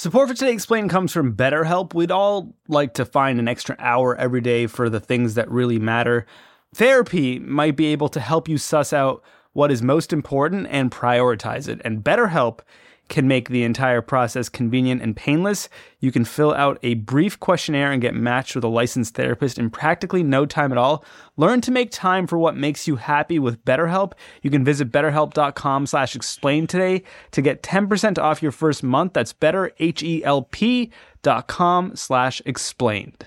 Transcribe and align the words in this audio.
Support 0.00 0.30
for 0.30 0.34
Today 0.34 0.54
Explained 0.54 0.88
comes 0.88 1.12
from 1.12 1.36
BetterHelp. 1.36 1.92
We'd 1.92 2.10
all 2.10 2.54
like 2.68 2.94
to 2.94 3.04
find 3.04 3.38
an 3.38 3.48
extra 3.48 3.76
hour 3.78 4.16
every 4.16 4.40
day 4.40 4.66
for 4.66 4.88
the 4.88 4.98
things 4.98 5.34
that 5.34 5.50
really 5.50 5.78
matter. 5.78 6.24
Therapy 6.74 7.38
might 7.38 7.76
be 7.76 7.88
able 7.88 8.08
to 8.08 8.18
help 8.18 8.48
you 8.48 8.56
suss 8.56 8.94
out 8.94 9.22
what 9.52 9.70
is 9.70 9.82
most 9.82 10.10
important 10.10 10.68
and 10.70 10.90
prioritize 10.90 11.68
it. 11.68 11.82
And 11.84 12.02
BetterHelp 12.02 12.60
can 13.10 13.28
make 13.28 13.50
the 13.50 13.64
entire 13.64 14.00
process 14.00 14.48
convenient 14.48 15.02
and 15.02 15.14
painless. 15.14 15.68
You 15.98 16.10
can 16.10 16.24
fill 16.24 16.54
out 16.54 16.78
a 16.82 16.94
brief 16.94 17.38
questionnaire 17.38 17.92
and 17.92 18.00
get 18.00 18.14
matched 18.14 18.54
with 18.54 18.64
a 18.64 18.68
licensed 18.68 19.14
therapist 19.14 19.58
in 19.58 19.68
practically 19.68 20.22
no 20.22 20.46
time 20.46 20.72
at 20.72 20.78
all. 20.78 21.04
Learn 21.36 21.60
to 21.60 21.70
make 21.70 21.90
time 21.90 22.26
for 22.26 22.38
what 22.38 22.56
makes 22.56 22.88
you 22.88 22.96
happy 22.96 23.38
with 23.38 23.62
BetterHelp. 23.66 24.12
You 24.40 24.50
can 24.50 24.64
visit 24.64 24.90
betterhelp.com 24.90 25.86
slash 25.86 26.16
explain 26.16 26.66
today 26.66 27.02
to 27.32 27.42
get 27.42 27.62
10% 27.62 28.18
off 28.18 28.42
your 28.42 28.52
first 28.52 28.82
month. 28.82 29.12
That's 29.12 29.34
betterhelp.com 29.34 31.96
slash 31.96 32.42
explained. 32.46 33.26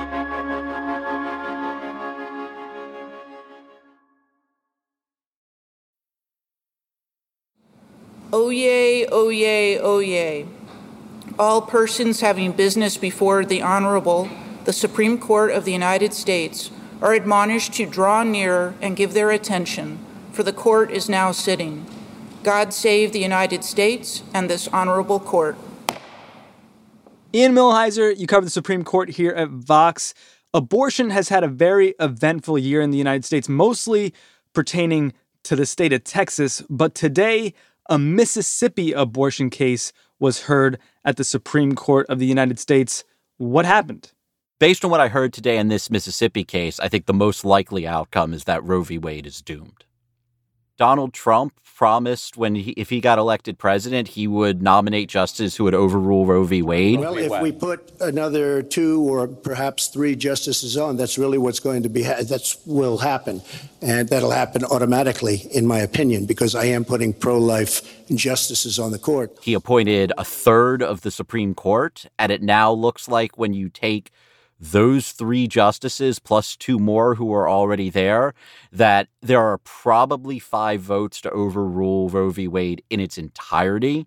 Oyez, 8.51 9.07
oyez, 9.11 9.81
oyez. 9.81 10.45
All 11.39 11.61
persons 11.61 12.19
having 12.19 12.51
business 12.51 12.97
before 12.97 13.45
the 13.45 13.61
Honorable, 13.61 14.27
the 14.65 14.73
Supreme 14.73 15.17
Court 15.17 15.51
of 15.51 15.63
the 15.63 15.71
United 15.71 16.13
States, 16.13 16.69
are 17.01 17.13
admonished 17.13 17.71
to 17.75 17.85
draw 17.85 18.23
near 18.23 18.75
and 18.81 18.97
give 18.97 19.13
their 19.13 19.31
attention, 19.31 19.99
for 20.33 20.43
the 20.43 20.51
court 20.51 20.91
is 20.91 21.07
now 21.07 21.31
sitting. 21.31 21.85
God 22.43 22.73
save 22.73 23.13
the 23.13 23.21
United 23.21 23.63
States 23.63 24.21
and 24.33 24.49
this 24.49 24.67
honorable 24.67 25.21
court. 25.21 25.55
Ian 27.33 27.53
Millhiser, 27.53 28.17
you 28.17 28.27
cover 28.27 28.43
the 28.43 28.51
Supreme 28.51 28.83
Court 28.83 29.11
here 29.11 29.31
at 29.31 29.47
Vox. 29.47 30.13
Abortion 30.53 31.11
has 31.11 31.29
had 31.29 31.45
a 31.45 31.47
very 31.47 31.95
eventful 32.01 32.57
year 32.57 32.81
in 32.81 32.91
the 32.91 32.97
United 32.97 33.23
States, 33.23 33.47
mostly 33.47 34.13
pertaining 34.51 35.13
to 35.43 35.55
the 35.55 35.65
state 35.65 35.93
of 35.93 36.03
Texas. 36.03 36.61
But 36.69 36.93
today, 36.93 37.53
a 37.91 37.99
Mississippi 37.99 38.93
abortion 38.93 39.49
case 39.49 39.91
was 40.17 40.43
heard 40.43 40.79
at 41.03 41.17
the 41.17 41.25
Supreme 41.25 41.75
Court 41.75 42.07
of 42.07 42.19
the 42.19 42.25
United 42.25 42.57
States. 42.57 43.03
What 43.35 43.65
happened? 43.65 44.13
Based 44.61 44.85
on 44.85 44.91
what 44.91 45.01
I 45.01 45.09
heard 45.09 45.33
today 45.33 45.57
in 45.57 45.67
this 45.67 45.89
Mississippi 45.89 46.45
case, 46.45 46.79
I 46.79 46.87
think 46.87 47.05
the 47.05 47.13
most 47.13 47.43
likely 47.43 47.85
outcome 47.85 48.33
is 48.33 48.45
that 48.45 48.63
Roe 48.63 48.83
v. 48.83 48.97
Wade 48.97 49.27
is 49.27 49.41
doomed. 49.41 49.83
Donald 50.81 51.13
Trump 51.13 51.53
promised 51.75 52.37
when 52.37 52.55
he, 52.55 52.71
if 52.71 52.89
he 52.89 52.99
got 52.99 53.19
elected 53.19 53.59
president, 53.59 54.07
he 54.07 54.25
would 54.25 54.63
nominate 54.63 55.07
justices 55.07 55.55
who 55.55 55.63
would 55.63 55.75
overrule 55.75 56.25
Roe 56.25 56.43
v. 56.43 56.63
Wade. 56.63 56.99
Well, 56.99 57.19
if 57.19 57.39
we 57.39 57.51
put 57.51 57.91
another 58.01 58.63
two 58.63 59.03
or 59.03 59.27
perhaps 59.27 59.89
three 59.89 60.15
justices 60.15 60.77
on, 60.77 60.97
that's 60.97 61.19
really 61.19 61.37
what's 61.37 61.59
going 61.59 61.83
to 61.83 61.89
be. 61.89 62.01
Ha- 62.01 62.23
that's 62.23 62.57
will 62.65 62.97
happen, 62.97 63.43
and 63.79 64.09
that'll 64.09 64.31
happen 64.31 64.65
automatically, 64.65 65.47
in 65.51 65.67
my 65.67 65.77
opinion, 65.77 66.25
because 66.25 66.55
I 66.55 66.65
am 66.65 66.83
putting 66.83 67.13
pro-life 67.13 68.07
justices 68.15 68.79
on 68.79 68.91
the 68.91 68.97
court. 68.97 69.37
He 69.43 69.53
appointed 69.53 70.13
a 70.17 70.25
third 70.25 70.81
of 70.81 71.01
the 71.01 71.11
Supreme 71.11 71.53
Court, 71.53 72.07
and 72.17 72.31
it 72.31 72.41
now 72.41 72.71
looks 72.71 73.07
like 73.07 73.37
when 73.37 73.53
you 73.53 73.69
take 73.69 74.09
those 74.61 75.11
three 75.11 75.47
justices 75.47 76.19
plus 76.19 76.55
two 76.55 76.77
more 76.77 77.15
who 77.15 77.33
are 77.33 77.49
already 77.49 77.89
there, 77.89 78.33
that 78.71 79.07
there 79.21 79.41
are 79.41 79.57
probably 79.57 80.37
five 80.37 80.81
votes 80.81 81.19
to 81.21 81.31
overrule 81.31 82.09
Roe 82.09 82.29
v. 82.29 82.47
Wade 82.47 82.83
in 82.91 82.99
its 82.99 83.17
entirety. 83.17 84.05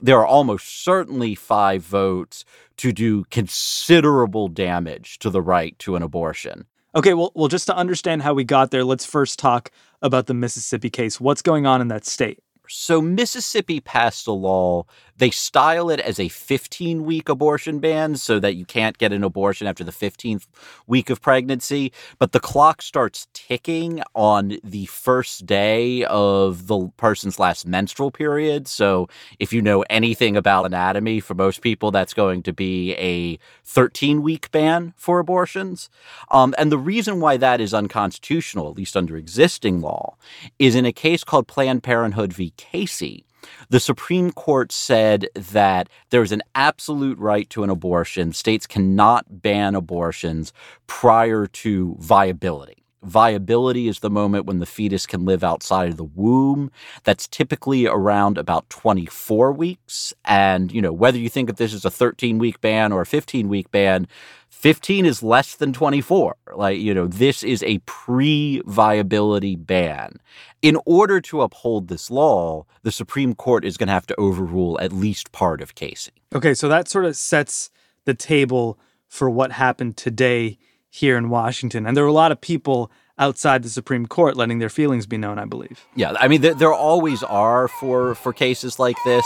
There 0.00 0.18
are 0.18 0.26
almost 0.26 0.84
certainly 0.84 1.34
five 1.34 1.82
votes 1.82 2.44
to 2.76 2.92
do 2.92 3.24
considerable 3.24 4.48
damage 4.48 5.18
to 5.18 5.30
the 5.30 5.42
right 5.42 5.76
to 5.80 5.96
an 5.96 6.02
abortion. 6.02 6.66
Okay, 6.94 7.12
well, 7.12 7.32
well, 7.34 7.48
just 7.48 7.66
to 7.66 7.76
understand 7.76 8.22
how 8.22 8.32
we 8.32 8.44
got 8.44 8.70
there, 8.70 8.84
let's 8.84 9.04
first 9.04 9.38
talk 9.38 9.70
about 10.02 10.26
the 10.26 10.34
Mississippi 10.34 10.88
case. 10.88 11.20
What's 11.20 11.42
going 11.42 11.66
on 11.66 11.80
in 11.80 11.88
that 11.88 12.06
state? 12.06 12.38
So, 12.68 13.00
Mississippi 13.00 13.80
passed 13.80 14.26
a 14.26 14.32
law. 14.32 14.86
They 15.18 15.30
style 15.30 15.90
it 15.90 16.00
as 16.00 16.20
a 16.20 16.28
15 16.28 17.04
week 17.04 17.28
abortion 17.28 17.78
ban 17.78 18.16
so 18.16 18.38
that 18.40 18.54
you 18.56 18.64
can't 18.64 18.98
get 18.98 19.12
an 19.12 19.24
abortion 19.24 19.66
after 19.66 19.84
the 19.84 19.92
15th 19.92 20.46
week 20.86 21.10
of 21.10 21.20
pregnancy. 21.20 21.92
But 22.18 22.32
the 22.32 22.40
clock 22.40 22.82
starts 22.82 23.28
ticking 23.32 24.02
on 24.14 24.58
the 24.62 24.86
first 24.86 25.46
day 25.46 26.04
of 26.04 26.66
the 26.66 26.90
person's 26.96 27.38
last 27.38 27.66
menstrual 27.66 28.10
period. 28.10 28.68
So, 28.68 29.08
if 29.38 29.52
you 29.52 29.62
know 29.62 29.84
anything 29.90 30.36
about 30.36 30.66
anatomy, 30.66 31.20
for 31.20 31.34
most 31.34 31.60
people, 31.60 31.90
that's 31.90 32.14
going 32.14 32.42
to 32.44 32.52
be 32.52 32.94
a 32.94 33.38
13 33.64 34.22
week 34.22 34.50
ban 34.50 34.94
for 34.96 35.18
abortions. 35.18 35.88
Um, 36.30 36.54
and 36.58 36.72
the 36.72 36.78
reason 36.78 37.20
why 37.20 37.36
that 37.36 37.60
is 37.60 37.74
unconstitutional, 37.74 38.70
at 38.70 38.76
least 38.76 38.96
under 38.96 39.16
existing 39.16 39.80
law, 39.80 40.16
is 40.58 40.74
in 40.74 40.86
a 40.86 40.92
case 40.92 41.24
called 41.24 41.46
Planned 41.46 41.82
Parenthood 41.82 42.32
v. 42.32 42.52
Casey, 42.56 43.25
the 43.68 43.80
Supreme 43.80 44.30
Court 44.32 44.72
said 44.72 45.28
that 45.34 45.88
there 46.10 46.22
is 46.22 46.32
an 46.32 46.42
absolute 46.54 47.18
right 47.18 47.48
to 47.50 47.62
an 47.62 47.70
abortion. 47.70 48.32
States 48.32 48.66
cannot 48.66 49.42
ban 49.42 49.74
abortions 49.74 50.52
prior 50.86 51.46
to 51.46 51.96
viability. 51.98 52.84
Viability 53.02 53.86
is 53.86 54.00
the 54.00 54.10
moment 54.10 54.46
when 54.46 54.58
the 54.58 54.66
fetus 54.66 55.06
can 55.06 55.24
live 55.24 55.44
outside 55.44 55.88
of 55.88 55.96
the 55.96 56.04
womb. 56.04 56.72
That's 57.04 57.28
typically 57.28 57.86
around 57.86 58.36
about 58.36 58.68
24 58.70 59.52
weeks. 59.52 60.12
And, 60.24 60.72
you 60.72 60.82
know, 60.82 60.92
whether 60.92 61.16
you 61.16 61.28
think 61.28 61.48
of 61.48 61.56
this 61.56 61.72
as 61.72 61.84
a 61.84 61.90
13 61.90 62.38
week 62.38 62.60
ban 62.60 62.92
or 62.92 63.02
a 63.02 63.06
15 63.06 63.48
week 63.48 63.70
ban, 63.70 64.08
15 64.56 65.04
is 65.04 65.22
less 65.22 65.54
than 65.54 65.74
24. 65.74 66.34
Like, 66.54 66.80
you 66.80 66.94
know, 66.94 67.06
this 67.06 67.44
is 67.44 67.62
a 67.62 67.78
pre 67.80 68.62
viability 68.64 69.54
ban. 69.54 70.18
In 70.62 70.78
order 70.86 71.20
to 71.20 71.42
uphold 71.42 71.88
this 71.88 72.10
law, 72.10 72.64
the 72.82 72.90
Supreme 72.90 73.34
Court 73.34 73.66
is 73.66 73.76
going 73.76 73.88
to 73.88 73.92
have 73.92 74.06
to 74.06 74.18
overrule 74.18 74.80
at 74.80 74.92
least 74.92 75.30
part 75.30 75.60
of 75.60 75.74
Casey. 75.74 76.12
Okay, 76.34 76.54
so 76.54 76.70
that 76.70 76.88
sort 76.88 77.04
of 77.04 77.16
sets 77.16 77.70
the 78.06 78.14
table 78.14 78.78
for 79.08 79.28
what 79.28 79.52
happened 79.52 79.98
today 79.98 80.56
here 80.88 81.18
in 81.18 81.28
Washington. 81.28 81.86
And 81.86 81.94
there 81.94 82.04
were 82.04 82.08
a 82.08 82.14
lot 82.14 82.32
of 82.32 82.40
people 82.40 82.90
outside 83.18 83.62
the 83.62 83.68
Supreme 83.68 84.06
Court 84.06 84.38
letting 84.38 84.58
their 84.58 84.70
feelings 84.70 85.06
be 85.06 85.18
known, 85.18 85.38
I 85.38 85.44
believe. 85.44 85.84
Yeah, 85.94 86.14
I 86.18 86.28
mean, 86.28 86.40
there, 86.40 86.54
there 86.54 86.72
always 86.72 87.22
are 87.22 87.68
for, 87.68 88.14
for 88.14 88.32
cases 88.32 88.78
like 88.78 88.96
this. 89.04 89.24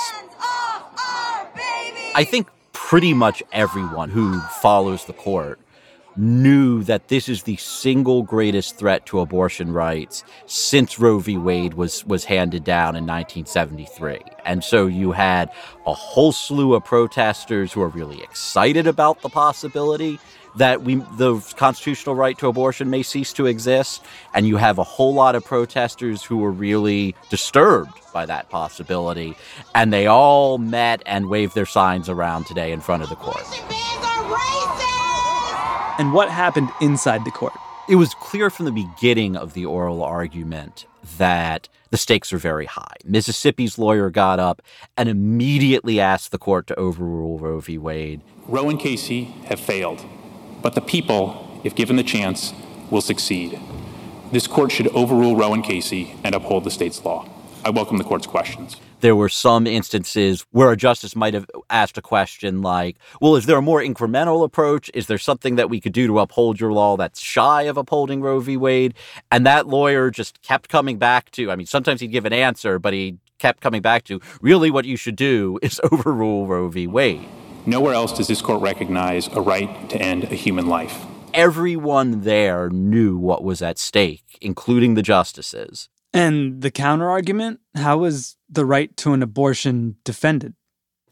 I 2.17 2.27
think 2.29 2.49
pretty 2.91 3.15
much 3.15 3.41
everyone 3.53 4.11
who 4.11 4.41
follows 4.61 5.05
the 5.05 5.13
court 5.13 5.61
knew 6.17 6.83
that 6.83 7.07
this 7.07 7.29
is 7.29 7.45
the 7.45 7.55
single 7.55 8.25
greatest 8.25 8.77
threat 8.77 9.07
to 9.07 9.21
abortion 9.21 9.73
rights 9.73 10.25
since 10.47 10.99
Roe 10.99 11.21
v. 11.21 11.39
Wade 11.39 11.75
was 11.75 12.05
was 12.07 12.25
handed 12.25 12.65
down 12.65 12.97
in 12.97 13.07
1973. 13.07 14.19
And 14.45 14.65
so 14.65 14.89
you 14.89 15.13
had 15.13 15.53
a 15.87 15.95
whole 15.95 16.33
slew 16.33 16.75
of 16.75 16.85
protesters 16.85 17.73
who 17.73 17.81
are 17.81 17.89
really 17.91 18.21
excited 18.25 18.89
about 18.89 19.23
the 19.23 19.29
possibility 19.29 20.19
that 20.57 20.83
we 20.83 20.97
the 21.17 21.41
constitutional 21.57 22.15
right 22.15 22.39
to 22.39 22.49
abortion 22.49 22.91
may 22.91 23.03
cease 23.03 23.33
to 23.33 23.47
exist 23.47 24.03
and 24.35 24.47
you 24.47 24.57
have 24.57 24.79
a 24.79 24.85
whole 24.85 25.15
lot 25.15 25.35
of 25.35 25.45
protesters 25.45 26.23
who 26.25 26.45
are 26.45 26.51
really 26.51 27.15
disturbed 27.29 27.93
by 28.13 28.27
that 28.27 28.49
possibility 28.51 29.37
and 29.75 29.93
they 29.93 30.07
all 30.07 30.59
met 30.59 31.03
and 31.07 31.29
waved 31.29 31.55
their 31.55 31.67
signs 31.67 32.09
around 32.09 32.45
today 32.45 32.73
in 32.73 32.81
front 32.81 33.03
of 33.03 33.09
the 33.09 33.17
court 33.17 33.45
and 35.99 36.13
what 36.13 36.31
happened 36.31 36.69
inside 36.81 37.25
the 37.25 37.31
court 37.31 37.55
it 37.89 37.97
was 37.97 38.15
clear 38.15 38.51
from 38.51 38.67
the 38.67 38.73
beginning 38.73 39.37
of 39.37 39.55
the 39.55 39.67
oral 39.67 40.03
argument 40.03 40.87
that 41.19 41.69
the 41.91 41.97
stakes 41.97 42.33
are 42.33 42.39
very 42.39 42.67
high. 42.67 42.95
Mississippi's 43.05 43.79
lawyer 43.79 44.11
got 44.11 44.39
up 44.39 44.63
and 44.97 45.09
immediately 45.09 46.01
asked 46.01 46.31
the 46.31 46.39
court 46.39 46.67
to 46.69 46.79
overrule 46.79 47.39
Roe 47.39 47.59
v. 47.61 47.79
Wade. 47.79 48.23
Roe 48.47 48.71
and 48.71 48.79
Casey 48.79 49.25
have 49.47 49.59
failed. 49.59 50.05
But 50.63 50.75
the 50.75 50.81
people, 50.81 51.61
if 51.65 51.75
given 51.75 51.97
the 51.97 52.03
chance, 52.03 52.53
will 52.91 53.01
succeed. 53.01 53.59
This 54.33 54.47
court 54.47 54.71
should 54.71 54.89
overrule 54.89 55.37
Roe 55.37 55.55
and 55.55 55.65
Casey 55.65 56.15
and 56.23 56.35
uphold 56.35 56.65
the 56.65 56.71
state's 56.71 57.05
law. 57.05 57.29
I 57.65 57.71
welcome 57.71 57.99
the 57.99 58.05
court's 58.05 58.27
questions. 58.27 58.77
There 59.01 59.17
were 59.17 59.29
some 59.29 59.67
instances 59.67 60.45
where 60.51 60.71
a 60.71 60.77
justice 60.77 61.17
might 61.17 61.35
have 61.35 61.47
asked 61.69 61.99
a 61.99 62.03
question 62.03 62.63
like, 62.63 62.97
well, 63.21 63.37
is 63.37 63.47
there 63.47 63.59
a 63.59 63.63
more 63.63 63.81
incremental 63.83 64.45
approach? 64.45 64.91
Is 64.95 65.07
there 65.07 65.19
something 65.19 65.57
that 65.57 65.71
we 65.71 65.81
could 65.81 65.93
do 65.93 66.07
to 66.07 66.19
uphold 66.19 66.61
your 66.61 66.73
law 66.73 66.97
that's 66.97 67.21
shy 67.21 67.63
of 67.63 67.77
upholding 67.77 68.21
Roe 68.21 68.41
v. 68.41 68.57
Wade? 68.57 68.95
And 69.31 69.47
that 69.47 69.67
lawyer 69.67 70.11
just 70.11 70.43
kept 70.43 70.69
coming 70.69 70.99
back 70.99 71.31
to, 71.33 71.51
I 71.51 71.57
mean, 71.57 71.67
sometimes 71.67 72.01
he'd 72.01 72.09
give 72.09 72.27
an 72.27 72.33
answer, 72.33 72.79
but 72.79 72.93
he 72.93 73.17
kept 73.39 73.61
coming 73.61 73.83
back 73.83 74.05
to, 74.05 74.21
really 74.41 74.71
what 74.71 74.85
you 74.85 74.97
should 74.97 75.17
do 75.17 75.59
is 75.63 75.81
overrule 75.93 76.47
Roe 76.47 76.69
v. 76.69 76.87
Wade. 76.87 77.27
Nowhere 77.67 77.95
else 77.95 78.17
does 78.17 78.29
this 78.29 78.41
court 78.41 78.63
recognize 78.63 79.29
a 79.29 79.41
right 79.41 79.89
to 79.91 80.01
end 80.01 80.25
a 80.25 80.35
human 80.35 80.67
life. 80.67 81.05
Everyone 81.35 82.23
there 82.23 82.71
knew 82.71 83.17
what 83.17 83.45
was 83.45 83.63
at 83.63 83.79
stake, 83.79 84.39
including 84.41 84.95
the 84.95 85.03
justices. 85.03 85.89
And 86.13 86.63
the 86.63 86.71
counter 86.71 87.09
argument 87.09 87.61
how 87.77 87.99
was 87.99 88.37
the 88.49 88.67
right 88.67 88.97
to 88.97 89.13
an 89.13 89.23
abortion 89.23 89.97
defended? 90.05 90.55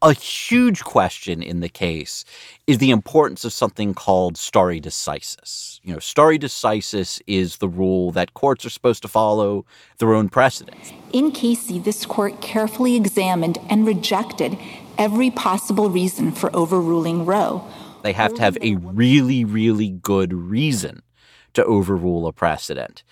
A 0.00 0.12
huge 0.12 0.84
question 0.84 1.42
in 1.42 1.58
the 1.58 1.68
case 1.68 2.24
is 2.68 2.78
the 2.78 2.92
importance 2.92 3.44
of 3.44 3.52
something 3.52 3.94
called 3.94 4.36
stare 4.36 4.80
decisis. 4.80 5.80
You 5.82 5.92
know, 5.92 5.98
stare 5.98 6.38
decisis 6.38 7.20
is 7.26 7.56
the 7.56 7.68
rule 7.68 8.12
that 8.12 8.32
courts 8.32 8.64
are 8.64 8.70
supposed 8.70 9.02
to 9.02 9.08
follow 9.08 9.66
their 9.98 10.14
own 10.14 10.28
precedents. 10.28 10.92
In 11.12 11.32
Casey, 11.32 11.80
this 11.80 12.06
court 12.06 12.40
carefully 12.40 12.94
examined 12.94 13.58
and 13.68 13.88
rejected 13.88 14.56
every 14.98 15.30
possible 15.30 15.88
reason 15.88 16.32
for 16.32 16.54
overruling 16.54 17.24
Roe. 17.24 17.64
They 18.02 18.12
have 18.12 18.34
to 18.34 18.42
have 18.42 18.58
a 18.60 18.76
really, 18.76 19.44
really 19.44 19.90
good 19.90 20.32
reason 20.32 21.02
to 21.54 21.64
overrule 21.64 22.26
a 22.26 22.32
precedent. 22.32 23.02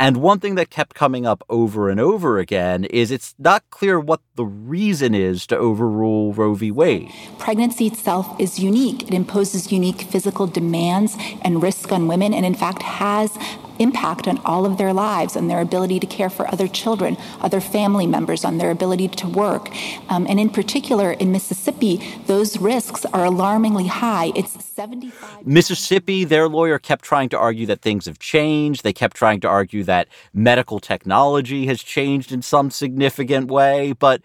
And 0.00 0.16
one 0.16 0.40
thing 0.40 0.56
that 0.56 0.68
kept 0.68 0.96
coming 0.96 1.26
up 1.26 1.44
over 1.48 1.88
and 1.88 2.00
over 2.00 2.38
again 2.38 2.84
is 2.86 3.12
it's 3.12 3.36
not 3.38 3.62
clear 3.70 4.00
what 4.00 4.20
the 4.34 4.44
reason 4.44 5.14
is 5.14 5.46
to 5.46 5.56
overrule 5.56 6.32
Roe 6.32 6.54
v. 6.54 6.72
Wade. 6.72 7.12
Pregnancy 7.38 7.86
itself 7.86 8.34
is 8.40 8.58
unique. 8.58 9.06
It 9.06 9.14
imposes 9.14 9.70
unique 9.70 10.02
physical 10.02 10.48
demands 10.48 11.16
and 11.42 11.62
risk 11.62 11.92
on 11.92 12.08
women, 12.08 12.34
and 12.34 12.44
in 12.44 12.54
fact 12.54 12.82
has 12.82 13.38
impact 13.78 14.28
on 14.28 14.38
all 14.44 14.66
of 14.66 14.78
their 14.78 14.92
lives, 14.92 15.36
on 15.36 15.48
their 15.48 15.60
ability 15.60 16.00
to 16.00 16.06
care 16.06 16.30
for 16.30 16.46
other 16.52 16.68
children, 16.68 17.16
other 17.40 17.60
family 17.60 18.06
members, 18.06 18.44
on 18.44 18.58
their 18.58 18.70
ability 18.70 19.08
to 19.08 19.28
work. 19.28 19.70
Um, 20.08 20.26
and 20.28 20.38
in 20.38 20.50
particular, 20.50 21.12
in 21.12 21.32
Mississippi, 21.32 22.00
those 22.26 22.58
risks 22.58 23.04
are 23.06 23.24
alarmingly 23.24 23.86
high. 23.86 24.32
It's 24.34 24.64
75. 24.64 25.46
Mississippi, 25.46 26.24
their 26.24 26.48
lawyer 26.48 26.78
kept 26.78 27.04
trying 27.04 27.28
to 27.30 27.38
argue 27.38 27.66
that 27.66 27.82
things 27.82 28.06
have 28.06 28.18
changed. 28.18 28.82
They 28.82 28.92
kept 28.92 29.16
trying 29.16 29.40
to 29.40 29.48
argue 29.48 29.84
that 29.84 30.08
medical 30.32 30.80
technology 30.80 31.66
has 31.66 31.82
changed 31.82 32.32
in 32.32 32.42
some 32.42 32.70
significant 32.70 33.50
way, 33.50 33.92
but 33.92 34.22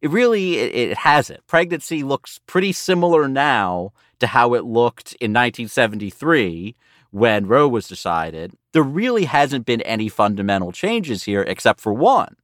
it 0.00 0.10
really 0.10 0.58
it, 0.58 0.90
it 0.90 0.96
hasn't. 0.98 1.46
Pregnancy 1.46 2.02
looks 2.02 2.40
pretty 2.46 2.72
similar 2.72 3.28
now 3.28 3.92
to 4.18 4.28
how 4.28 4.54
it 4.54 4.64
looked 4.64 5.12
in 5.14 5.32
1973 5.32 6.76
when 7.10 7.46
Roe 7.46 7.68
was 7.68 7.88
decided, 7.88 8.56
there 8.72 8.82
really 8.82 9.24
hasn't 9.24 9.66
been 9.66 9.80
any 9.82 10.08
fundamental 10.08 10.72
changes 10.72 11.24
here 11.24 11.42
except 11.42 11.80
for 11.80 11.92
one. 11.92 12.36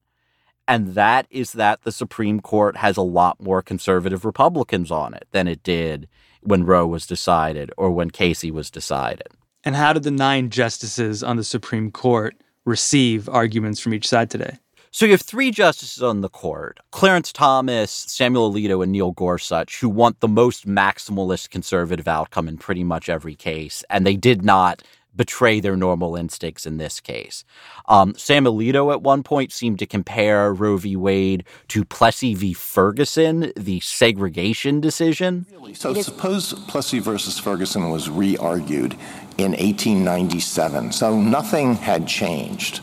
And 0.69 0.95
that 0.95 1.27
is 1.31 1.53
that 1.53 1.83
the 1.83 1.93
Supreme 1.93 2.41
Court 2.41 2.77
has 2.79 2.97
a 2.97 3.03
lot 3.03 3.41
more 3.41 3.63
conservative 3.63 4.25
Republicans 4.25 4.91
on 4.91 5.15
it 5.15 5.29
than 5.31 5.47
it 5.47 5.63
did 5.63 6.09
when 6.43 6.65
Roe 6.65 6.87
was 6.87 7.07
decided 7.07 7.71
or 7.77 7.91
when 7.91 8.11
Casey 8.11 8.51
was 8.51 8.71
decided. 8.71 9.29
And 9.65 9.77
how 9.77 9.93
did 9.93 10.03
the 10.03 10.11
nine 10.11 10.51
justices 10.51 11.23
on 11.23 11.37
the 11.37 11.45
Supreme 11.45 11.91
Court 11.91 12.37
receive 12.65 13.29
arguments 13.29 13.81
from 13.81 13.95
each 13.95 14.09
side 14.09 14.31
today? 14.31 14.59
So 14.97 15.05
you 15.05 15.13
have 15.13 15.21
three 15.21 15.51
justices 15.51 16.03
on 16.03 16.23
the 16.23 16.31
court 16.31 16.81
Clarence 16.91 17.31
Thomas, 17.31 17.91
Samuel 17.91 18.51
Alito, 18.51 18.83
and 18.83 18.93
Neil 18.93 19.13
Gorsuch, 19.13 19.79
who 19.79 19.91
want 19.91 20.21
the 20.21 20.27
most 20.27 20.67
maximalist 20.67 21.51
conservative 21.51 22.09
outcome 22.09 22.49
in 22.49 22.57
pretty 22.57 22.83
much 22.83 23.11
every 23.11 23.35
case. 23.35 23.85
And 23.91 24.07
they 24.07 24.17
did 24.17 24.43
not 24.43 24.83
betray 25.15 25.61
their 25.61 25.77
normal 25.77 26.17
instincts 26.17 26.65
in 26.65 26.79
this 26.79 26.99
case. 27.01 27.45
Um, 27.89 28.15
Sam 28.15 28.47
Alito 28.47 28.91
at 28.91 29.03
one 29.03 29.23
point 29.23 29.53
seemed 29.53 29.79
to 29.81 29.87
compare 29.87 30.55
Roe 30.55 30.79
v. 30.79 30.97
Wade 30.97 31.45
to 31.69 31.85
Plessy 31.85 32.35
v. 32.35 32.55
Ferguson, 32.55 33.53
the 33.55 33.81
segregation 33.81 34.81
decision. 34.81 35.45
Really? 35.53 35.75
So 35.75 35.93
suppose 35.93 36.55
Plessy 36.69 37.01
versus 37.01 37.39
Ferguson 37.39 37.91
was 37.91 38.09
re 38.09 38.39
argued 38.39 38.95
in 39.37 39.53
1897. 39.53 40.93
So 40.93 41.21
nothing 41.21 41.75
had 41.75 42.09
changed 42.09 42.81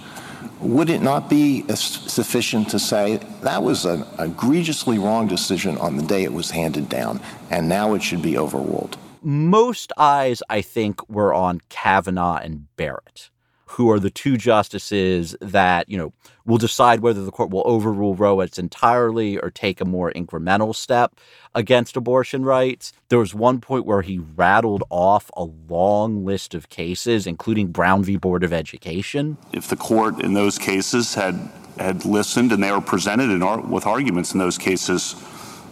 would 0.64 0.90
it 0.90 1.02
not 1.02 1.30
be 1.30 1.64
sufficient 1.76 2.70
to 2.70 2.80
say 2.80 3.18
that 3.42 3.62
was 3.62 3.86
an 3.86 4.06
egregiously 4.20 4.98
wrong 4.98 5.28
decision 5.28 5.78
on 5.78 5.98
the 5.98 6.04
day 6.04 6.24
it 6.24 6.34
was 6.34 6.52
handed 6.52 6.90
down, 6.90 7.20
and 7.50 7.68
now 7.68 7.94
it 7.94 8.02
should 8.02 8.22
be 8.22 8.38
overruled? 8.38 8.98
Most 9.22 9.94
eyes, 9.98 10.42
I 10.50 10.62
think, 10.62 11.08
were 11.10 11.34
on 11.34 11.62
Kavanaugh 11.70 12.38
and 12.38 12.68
Barrett 12.76 13.30
who 13.74 13.90
are 13.90 14.00
the 14.00 14.12
two 14.12 14.38
justices 14.38 15.36
that, 15.42 15.90
you 15.90 15.98
know, 15.98 16.14
will 16.46 16.60
decide 16.60 17.00
whether 17.00 17.24
the 17.26 17.32
court 17.32 17.50
will 17.50 17.64
overrule 17.66 18.14
Roe 18.14 18.40
entirely 18.42 19.38
or 19.40 19.50
take 19.50 19.82
a 19.82 19.86
more 19.86 20.12
incremental 20.12 20.76
step 20.76 21.16
against 21.56 21.98
abortion 21.98 22.44
rights. 22.44 22.94
There 23.10 23.18
was 23.18 23.34
one 23.34 23.60
point 23.60 23.86
where 23.86 24.04
he 24.04 24.20
rattled 24.20 24.84
off 24.90 25.32
a 25.36 25.46
long 25.68 26.24
list 26.24 26.54
of 26.54 26.70
cases, 26.70 27.26
including 27.26 27.68
Brown 27.68 28.04
v. 28.04 28.16
Board 28.16 28.44
of 28.44 28.54
Education. 28.54 29.38
If 29.52 29.70
the 29.70 29.76
court 29.76 30.22
in 30.22 30.34
those 30.34 30.60
cases 30.60 31.16
had 31.16 31.36
had 31.78 32.06
listened 32.06 32.52
and 32.52 32.62
they 32.62 32.72
were 32.72 32.82
presented 32.82 33.32
in, 33.32 33.72
with 33.72 33.88
arguments 33.88 34.34
in 34.34 34.40
those 34.40 34.60
cases, 34.60 35.16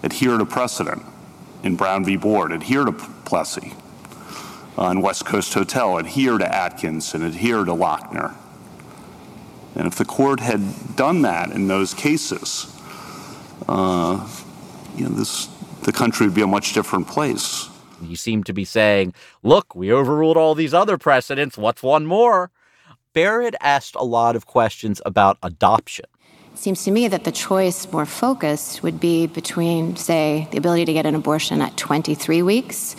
adhere 0.01 0.39
to 0.39 0.45
precedent 0.45 1.03
in 1.61 1.75
Brown 1.75 2.03
v. 2.03 2.17
Board, 2.17 2.51
adhere 2.51 2.85
to 2.85 2.91
Plessy, 2.91 3.73
on 4.77 5.01
West 5.01 5.25
Coast 5.25 5.53
Hotel 5.53 5.97
adhere 5.97 6.37
to 6.37 6.55
Adkins 6.55 7.13
and 7.13 7.23
adhere 7.23 7.63
to 7.65 7.71
Lochner. 7.71 8.35
And 9.75 9.87
if 9.87 9.95
the 9.95 10.05
court 10.05 10.39
had 10.39 10.95
done 10.95 11.21
that 11.21 11.51
in 11.51 11.67
those 11.67 11.93
cases, 11.93 12.75
uh, 13.67 14.27
you 14.95 15.05
know, 15.05 15.15
this, 15.15 15.47
the 15.83 15.91
country 15.91 16.27
would 16.27 16.35
be 16.35 16.41
a 16.41 16.47
much 16.47 16.73
different 16.73 17.07
place. 17.07 17.69
You 18.01 18.15
seem 18.15 18.43
to 18.45 18.53
be 18.53 18.65
saying, 18.65 19.13
look, 19.43 19.75
we 19.75 19.91
overruled 19.91 20.37
all 20.37 20.55
these 20.55 20.73
other 20.73 20.97
precedents. 20.97 21.57
What's 21.57 21.83
one 21.83 22.05
more? 22.05 22.51
Barrett 23.13 23.55
asked 23.61 23.95
a 23.95 24.03
lot 24.03 24.35
of 24.35 24.45
questions 24.45 25.01
about 25.05 25.37
adoption. 25.43 26.05
It 26.53 26.57
seems 26.57 26.83
to 26.83 26.91
me 26.91 27.07
that 27.07 27.23
the 27.23 27.31
choice 27.31 27.89
more 27.91 28.05
focused 28.05 28.83
would 28.83 28.99
be 28.99 29.27
between, 29.27 29.95
say, 29.95 30.47
the 30.51 30.57
ability 30.57 30.85
to 30.85 30.93
get 30.93 31.05
an 31.05 31.15
abortion 31.15 31.61
at 31.61 31.77
23 31.77 32.41
weeks 32.41 32.95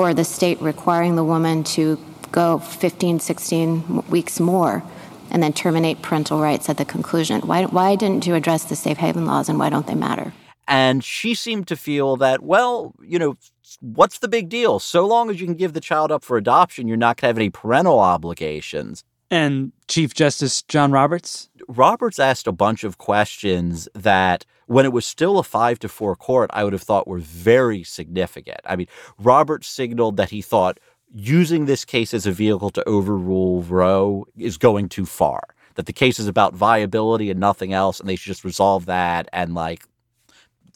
or 0.00 0.14
the 0.14 0.24
state 0.24 0.58
requiring 0.62 1.14
the 1.14 1.24
woman 1.24 1.62
to 1.62 1.98
go 2.32 2.58
15, 2.58 3.20
16 3.20 4.04
weeks 4.08 4.40
more 4.40 4.82
and 5.30 5.42
then 5.42 5.52
terminate 5.52 6.00
parental 6.00 6.40
rights 6.40 6.70
at 6.70 6.78
the 6.78 6.86
conclusion. 6.86 7.42
Why, 7.42 7.64
why 7.64 7.96
didn't 7.96 8.26
you 8.26 8.34
address 8.34 8.64
the 8.64 8.76
safe 8.76 8.96
haven 8.96 9.26
laws 9.26 9.50
and 9.50 9.58
why 9.58 9.68
don't 9.68 9.86
they 9.86 9.94
matter? 9.94 10.32
And 10.66 11.04
she 11.04 11.34
seemed 11.34 11.68
to 11.68 11.76
feel 11.76 12.16
that, 12.16 12.42
well, 12.42 12.94
you 13.02 13.18
know, 13.18 13.36
what's 13.80 14.18
the 14.18 14.28
big 14.28 14.48
deal? 14.48 14.78
So 14.78 15.06
long 15.06 15.28
as 15.28 15.38
you 15.38 15.46
can 15.46 15.54
give 15.54 15.74
the 15.74 15.80
child 15.80 16.10
up 16.10 16.24
for 16.24 16.38
adoption, 16.38 16.88
you're 16.88 16.96
not 16.96 17.18
going 17.18 17.22
to 17.22 17.26
have 17.26 17.38
any 17.38 17.50
parental 17.50 17.98
obligations. 17.98 19.04
And 19.30 19.72
Chief 19.86 20.14
Justice 20.14 20.62
John 20.62 20.92
Roberts? 20.92 21.49
Roberts 21.76 22.18
asked 22.18 22.48
a 22.48 22.52
bunch 22.52 22.82
of 22.82 22.98
questions 22.98 23.88
that, 23.94 24.44
when 24.66 24.84
it 24.84 24.92
was 24.92 25.06
still 25.06 25.38
a 25.38 25.44
five 25.44 25.78
to 25.78 25.88
four 25.88 26.16
court, 26.16 26.50
I 26.52 26.64
would 26.64 26.72
have 26.72 26.82
thought 26.82 27.06
were 27.06 27.18
very 27.18 27.84
significant. 27.84 28.60
I 28.64 28.74
mean, 28.74 28.88
Roberts 29.18 29.68
signaled 29.68 30.16
that 30.16 30.30
he 30.30 30.42
thought 30.42 30.80
using 31.12 31.66
this 31.66 31.84
case 31.84 32.12
as 32.12 32.26
a 32.26 32.32
vehicle 32.32 32.70
to 32.70 32.88
overrule 32.88 33.62
Roe 33.62 34.26
is 34.36 34.58
going 34.58 34.88
too 34.88 35.06
far. 35.06 35.42
That 35.76 35.86
the 35.86 35.92
case 35.92 36.18
is 36.18 36.26
about 36.26 36.54
viability 36.54 37.30
and 37.30 37.38
nothing 37.38 37.72
else, 37.72 38.00
and 38.00 38.08
they 38.08 38.16
should 38.16 38.32
just 38.32 38.44
resolve 38.44 38.86
that 38.86 39.28
and 39.32 39.54
like 39.54 39.84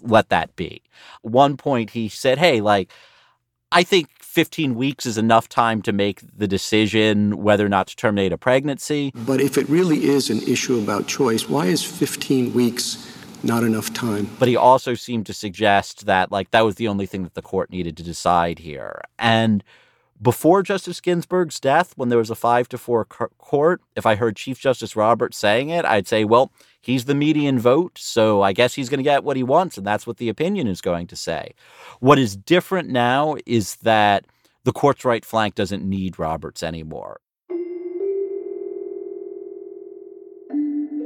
let 0.00 0.28
that 0.28 0.54
be. 0.54 0.82
One 1.22 1.56
point 1.56 1.90
he 1.90 2.08
said, 2.08 2.38
"Hey, 2.38 2.60
like." 2.60 2.90
I 3.76 3.82
think 3.82 4.08
15 4.20 4.76
weeks 4.76 5.04
is 5.04 5.18
enough 5.18 5.48
time 5.48 5.82
to 5.82 5.92
make 5.92 6.20
the 6.38 6.46
decision 6.46 7.42
whether 7.42 7.66
or 7.66 7.68
not 7.68 7.88
to 7.88 7.96
terminate 7.96 8.32
a 8.32 8.38
pregnancy. 8.38 9.10
But 9.26 9.40
if 9.40 9.58
it 9.58 9.68
really 9.68 10.04
is 10.04 10.30
an 10.30 10.40
issue 10.42 10.78
about 10.78 11.08
choice, 11.08 11.48
why 11.48 11.66
is 11.66 11.82
15 11.82 12.54
weeks 12.54 13.12
not 13.42 13.64
enough 13.64 13.92
time? 13.92 14.30
But 14.38 14.46
he 14.46 14.54
also 14.54 14.94
seemed 14.94 15.26
to 15.26 15.34
suggest 15.34 16.06
that 16.06 16.30
like 16.30 16.52
that 16.52 16.64
was 16.64 16.76
the 16.76 16.86
only 16.86 17.06
thing 17.06 17.24
that 17.24 17.34
the 17.34 17.42
court 17.42 17.68
needed 17.68 17.96
to 17.96 18.04
decide 18.04 18.60
here. 18.60 19.02
And 19.18 19.64
before 20.20 20.62
Justice 20.62 21.00
Ginsburg's 21.00 21.60
death, 21.60 21.92
when 21.96 22.08
there 22.08 22.18
was 22.18 22.30
a 22.30 22.34
five 22.34 22.68
to 22.70 22.78
four 22.78 23.04
court, 23.04 23.82
if 23.96 24.06
I 24.06 24.14
heard 24.14 24.36
Chief 24.36 24.58
Justice 24.58 24.96
Roberts 24.96 25.36
saying 25.36 25.70
it, 25.70 25.84
I'd 25.84 26.08
say, 26.08 26.24
well, 26.24 26.52
he's 26.80 27.04
the 27.04 27.14
median 27.14 27.58
vote, 27.58 27.98
so 27.98 28.42
I 28.42 28.52
guess 28.52 28.74
he's 28.74 28.88
going 28.88 28.98
to 28.98 29.04
get 29.04 29.24
what 29.24 29.36
he 29.36 29.42
wants, 29.42 29.76
and 29.76 29.86
that's 29.86 30.06
what 30.06 30.18
the 30.18 30.28
opinion 30.28 30.66
is 30.66 30.80
going 30.80 31.06
to 31.08 31.16
say. 31.16 31.54
What 32.00 32.18
is 32.18 32.36
different 32.36 32.88
now 32.88 33.36
is 33.44 33.76
that 33.76 34.26
the 34.64 34.72
court's 34.72 35.04
right 35.04 35.24
flank 35.24 35.54
doesn't 35.54 35.84
need 35.84 36.18
Roberts 36.18 36.62
anymore. 36.62 37.20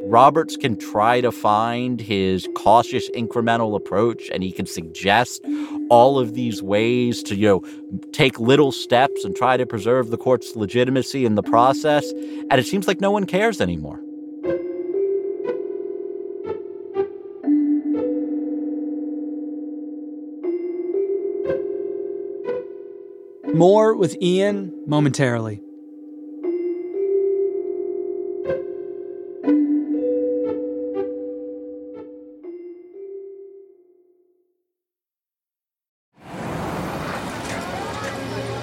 Roberts 0.08 0.56
can 0.56 0.78
try 0.78 1.20
to 1.20 1.30
find 1.30 2.00
his 2.00 2.48
cautious 2.56 3.10
incremental 3.10 3.76
approach 3.76 4.30
and 4.32 4.42
he 4.42 4.50
can 4.50 4.64
suggest 4.64 5.44
all 5.90 6.18
of 6.18 6.32
these 6.32 6.62
ways 6.62 7.22
to, 7.24 7.36
you 7.36 7.46
know, 7.46 7.98
take 8.12 8.40
little 8.40 8.72
steps 8.72 9.22
and 9.22 9.36
try 9.36 9.58
to 9.58 9.66
preserve 9.66 10.08
the 10.08 10.16
court's 10.16 10.56
legitimacy 10.56 11.26
in 11.26 11.34
the 11.34 11.42
process. 11.42 12.10
And 12.50 12.54
it 12.54 12.66
seems 12.66 12.88
like 12.88 13.02
no 13.02 13.10
one 13.10 13.26
cares 13.26 13.60
anymore. 13.60 14.00
More 23.52 23.94
with 23.94 24.16
Ian 24.22 24.72
momentarily. 24.86 25.60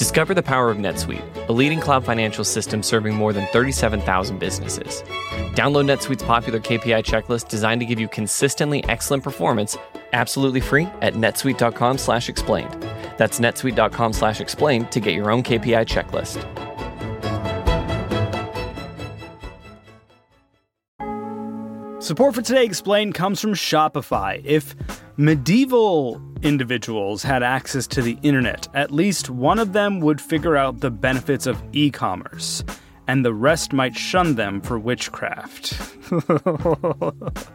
Discover 0.00 0.32
the 0.32 0.42
power 0.42 0.70
of 0.70 0.78
NetSuite, 0.78 1.48
a 1.50 1.52
leading 1.52 1.78
cloud 1.78 2.06
financial 2.06 2.42
system 2.42 2.82
serving 2.82 3.14
more 3.14 3.34
than 3.34 3.46
37,000 3.48 4.38
businesses. 4.38 5.02
Download 5.52 5.84
NetSuite's 5.84 6.22
popular 6.22 6.58
KPI 6.58 7.04
checklist 7.04 7.48
designed 7.48 7.82
to 7.82 7.84
give 7.84 8.00
you 8.00 8.08
consistently 8.08 8.82
excellent 8.84 9.22
performance 9.22 9.76
absolutely 10.14 10.60
free 10.60 10.86
at 11.02 11.12
netsuite.com 11.16 11.98
slash 11.98 12.30
explained. 12.30 12.72
That's 13.18 13.40
netsuite.com 13.40 14.14
slash 14.14 14.40
explained 14.40 14.90
to 14.92 15.00
get 15.00 15.12
your 15.12 15.30
own 15.30 15.42
KPI 15.42 15.84
checklist. 15.84 16.40
Support 22.02 22.34
for 22.34 22.40
Today 22.40 22.64
Explained 22.64 23.14
comes 23.14 23.38
from 23.38 23.52
Shopify. 23.52 24.42
If 24.46 24.74
medieval 25.18 26.22
individuals 26.42 27.22
had 27.22 27.42
access 27.42 27.86
to 27.88 28.02
the 28.02 28.18
internet, 28.22 28.68
at 28.74 28.90
least 28.90 29.30
one 29.30 29.58
of 29.58 29.72
them 29.72 30.00
would 30.00 30.20
figure 30.20 30.56
out 30.56 30.80
the 30.80 30.90
benefits 30.90 31.46
of 31.46 31.62
e 31.72 31.90
commerce, 31.90 32.64
and 33.06 33.24
the 33.24 33.34
rest 33.34 33.72
might 33.72 33.96
shun 33.96 34.34
them 34.34 34.60
for 34.60 34.78
witchcraft. 34.78 35.80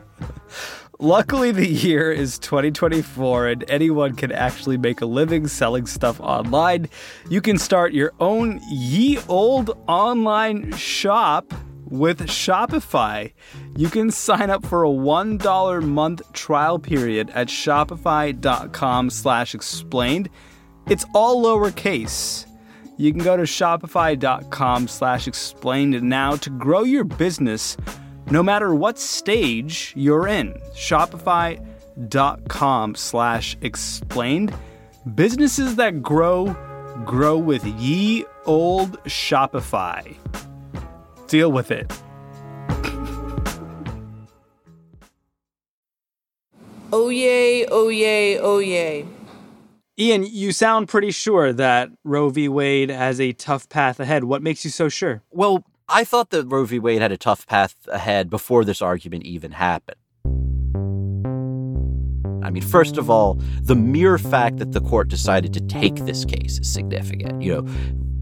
Luckily, 0.99 1.51
the 1.51 1.67
year 1.67 2.09
is 2.09 2.39
2024 2.39 3.47
and 3.47 3.65
anyone 3.67 4.15
can 4.15 4.31
actually 4.31 4.77
make 4.77 5.01
a 5.01 5.05
living 5.05 5.45
selling 5.45 5.85
stuff 5.87 6.21
online. 6.21 6.87
You 7.29 7.41
can 7.41 7.57
start 7.57 7.91
your 7.91 8.13
own 8.21 8.61
ye 8.69 9.19
old 9.27 9.77
online 9.87 10.71
shop 10.73 11.53
with 11.85 12.21
Shopify. 12.21 13.31
You 13.75 13.89
can 13.89 14.11
sign 14.11 14.49
up 14.49 14.65
for 14.65 14.83
a 14.83 14.89
$1 14.89 15.83
month 15.83 16.33
trial 16.33 16.79
period 16.79 17.29
at 17.31 17.47
shopify.com 17.47 19.09
slash 19.09 19.55
explained. 19.55 20.29
It's 20.87 21.05
all 21.13 21.43
lowercase. 21.43 22.45
You 22.97 23.11
can 23.11 23.23
go 23.23 23.35
to 23.35 23.43
shopify.com 23.43 24.87
slash 24.87 25.27
explained 25.27 26.01
now 26.01 26.35
to 26.37 26.49
grow 26.49 26.83
your 26.83 27.03
business 27.03 27.75
no 28.31 28.41
matter 28.41 28.73
what 28.73 28.97
stage 28.97 29.93
you're 29.95 30.27
in. 30.27 30.53
Shopify.com 30.75 31.65
slash 32.95 33.57
explained. 33.61 34.53
Businesses 35.13 35.75
that 35.75 36.01
grow, 36.01 36.55
grow 37.05 37.37
with 37.37 37.63
ye 37.79 38.25
old 38.45 39.03
Shopify. 39.03 40.15
Deal 41.35 41.51
with 41.51 41.69
it. 41.69 41.91
Oh 46.93 47.09
yay, 47.09 47.65
oh 47.65 47.89
yay, 47.89 48.39
oh 48.39 48.59
yay. 48.59 49.05
Ian, 49.99 50.23
you 50.23 50.53
sound 50.53 50.87
pretty 50.87 51.11
sure 51.11 51.51
that 51.51 51.89
Roe 52.05 52.29
v. 52.29 52.47
Wade 52.47 52.89
has 52.89 53.19
a 53.19 53.33
tough 53.33 53.67
path 53.67 53.99
ahead. 53.99 54.23
What 54.23 54.43
makes 54.43 54.63
you 54.63 54.71
so 54.71 54.87
sure? 54.87 55.23
Well, 55.29 55.65
I 55.89 56.05
thought 56.05 56.29
that 56.29 56.45
Roe 56.45 56.63
v. 56.63 56.79
Wade 56.79 57.01
had 57.01 57.11
a 57.11 57.17
tough 57.17 57.45
path 57.45 57.75
ahead 57.89 58.29
before 58.29 58.63
this 58.63 58.81
argument 58.81 59.25
even 59.25 59.51
happened. 59.51 59.97
I 62.45 62.49
mean, 62.49 62.63
first 62.63 62.97
of 62.97 63.09
all, 63.09 63.41
the 63.61 63.75
mere 63.75 64.17
fact 64.17 64.59
that 64.59 64.71
the 64.71 64.79
court 64.79 65.09
decided 65.09 65.51
to 65.55 65.59
take 65.59 65.95
this 66.05 66.23
case 66.23 66.59
is 66.59 66.71
significant. 66.71 67.41
You 67.41 67.55
know, 67.55 67.67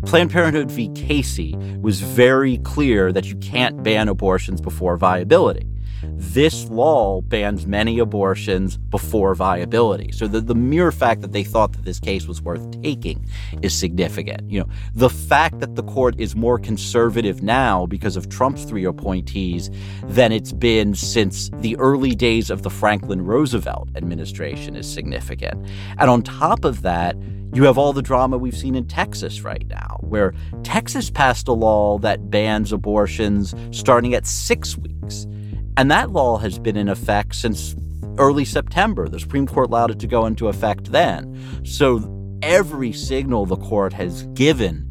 Planned 0.05 0.31
Parenthood 0.31 0.69
v. 0.69 0.89
Casey 0.89 1.55
was 1.81 2.01
very 2.01 2.57
clear 2.59 3.11
that 3.13 3.25
you 3.25 3.35
can't 3.37 3.81
ban 3.83 4.09
abortions 4.09 4.59
before 4.59 4.97
viability. 4.97 5.72
This 6.15 6.65
law 6.65 7.21
bans 7.21 7.65
many 7.65 7.99
abortions 7.99 8.77
before 8.77 9.35
viability. 9.35 10.11
So 10.11 10.27
the, 10.27 10.41
the 10.41 10.55
mere 10.55 10.91
fact 10.91 11.21
that 11.21 11.31
they 11.31 11.43
thought 11.43 11.73
that 11.73 11.85
this 11.85 11.99
case 11.99 12.27
was 12.27 12.41
worth 12.41 12.81
taking 12.81 13.25
is 13.61 13.73
significant. 13.73 14.49
You 14.49 14.61
know, 14.61 14.69
the 14.93 15.09
fact 15.09 15.59
that 15.59 15.75
the 15.75 15.83
court 15.83 16.15
is 16.19 16.35
more 16.35 16.59
conservative 16.59 17.43
now 17.43 17.85
because 17.85 18.15
of 18.15 18.29
Trump's 18.29 18.63
three 18.63 18.85
appointees 18.85 19.69
than 20.05 20.31
it's 20.31 20.51
been 20.51 20.95
since 20.95 21.49
the 21.55 21.75
early 21.77 22.15
days 22.15 22.49
of 22.49 22.63
the 22.63 22.69
Franklin 22.69 23.23
Roosevelt 23.23 23.89
administration 23.95 24.75
is 24.75 24.91
significant. 24.91 25.67
And 25.97 26.09
on 26.09 26.21
top 26.21 26.65
of 26.65 26.81
that, 26.81 27.15
you 27.53 27.63
have 27.65 27.77
all 27.77 27.93
the 27.93 28.01
drama 28.01 28.37
we've 28.37 28.57
seen 28.57 28.73
in 28.73 28.87
Texas 28.87 29.41
right 29.41 29.67
now, 29.67 29.99
where 30.01 30.33
Texas 30.63 31.11
passed 31.11 31.47
a 31.47 31.53
law 31.53 31.99
that 31.99 32.31
bans 32.31 32.71
abortions 32.71 33.53
starting 33.69 34.15
at 34.15 34.25
six 34.25 34.75
weeks. 34.75 35.27
And 35.75 35.89
that 35.89 36.11
law 36.11 36.37
has 36.37 36.59
been 36.59 36.77
in 36.77 36.87
effect 36.87 37.35
since 37.35 37.75
early 38.17 38.45
September. 38.45 39.07
The 39.07 39.19
Supreme 39.19 39.47
Court 39.47 39.69
allowed 39.69 39.91
it 39.91 39.99
to 39.99 40.07
go 40.07 40.25
into 40.25 40.47
effect 40.47 40.91
then. 40.91 41.63
So 41.65 42.37
every 42.43 42.91
signal 42.91 43.45
the 43.45 43.57
court 43.57 43.93
has 43.93 44.23
given, 44.33 44.89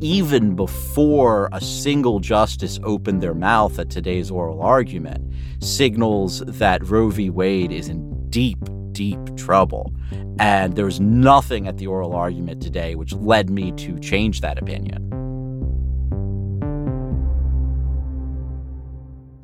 even 0.00 0.56
before 0.56 1.50
a 1.52 1.60
single 1.60 2.18
justice 2.18 2.78
opened 2.82 3.22
their 3.22 3.34
mouth 3.34 3.78
at 3.78 3.90
today's 3.90 4.30
oral 4.30 4.62
argument, 4.62 5.34
signals 5.60 6.40
that 6.40 6.82
Roe 6.88 7.10
v. 7.10 7.28
Wade 7.28 7.72
is 7.72 7.88
in 7.88 8.30
deep, 8.30 8.58
deep 8.92 9.18
trouble. 9.36 9.92
And 10.38 10.76
there 10.76 10.86
was 10.86 10.98
nothing 10.98 11.68
at 11.68 11.76
the 11.76 11.86
oral 11.86 12.14
argument 12.14 12.62
today 12.62 12.94
which 12.94 13.12
led 13.12 13.50
me 13.50 13.70
to 13.72 13.98
change 13.98 14.40
that 14.40 14.58
opinion. 14.58 15.21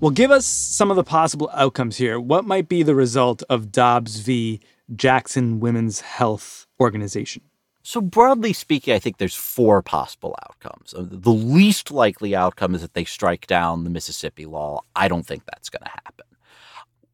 Well, 0.00 0.12
give 0.12 0.30
us 0.30 0.46
some 0.46 0.92
of 0.92 0.96
the 0.96 1.02
possible 1.02 1.50
outcomes 1.52 1.96
here. 1.96 2.20
What 2.20 2.44
might 2.44 2.68
be 2.68 2.84
the 2.84 2.94
result 2.94 3.42
of 3.50 3.72
Dobbs 3.72 4.20
v. 4.20 4.60
Jackson 4.94 5.58
Women's 5.58 6.02
Health 6.02 6.68
Organization? 6.78 7.42
So, 7.82 8.00
broadly 8.00 8.52
speaking, 8.52 8.94
I 8.94 9.00
think 9.00 9.16
there's 9.16 9.34
four 9.34 9.82
possible 9.82 10.36
outcomes. 10.48 10.94
Uh, 10.94 11.04
the 11.04 11.32
least 11.32 11.90
likely 11.90 12.36
outcome 12.36 12.76
is 12.76 12.82
that 12.82 12.94
they 12.94 13.04
strike 13.04 13.48
down 13.48 13.82
the 13.82 13.90
Mississippi 13.90 14.46
law. 14.46 14.82
I 14.94 15.08
don't 15.08 15.26
think 15.26 15.42
that's 15.46 15.68
going 15.68 15.82
to 15.82 15.90
happen. 15.90 16.26